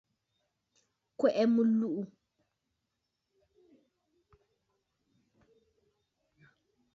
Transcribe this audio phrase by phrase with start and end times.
[1.19, 2.03] Kwɛ̀ʼɛ mɨlùʼù.